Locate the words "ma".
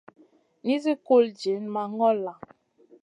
1.73-1.83